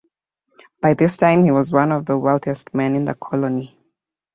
[0.81, 3.77] By this time he was one of the wealthiest men in the colony.